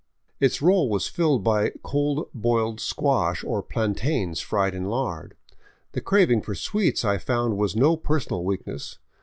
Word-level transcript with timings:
Its 0.39 0.63
role 0.63 0.89
was 0.89 1.05
filled 1.07 1.43
by 1.43 1.71
cold 1.83 2.27
boiled 2.33 2.79
squash, 2.79 3.43
or 3.43 3.61
plantains 3.61 4.39
fried 4.39 4.73
in 4.73 4.85
lard. 4.85 5.35
The 5.91 6.01
craving 6.01 6.41
for 6.41 6.55
sweets 6.55 7.05
I 7.05 7.19
found 7.19 7.55
was 7.55 7.75
no 7.75 7.95
personal 7.95 8.43
weakness. 8.43 8.97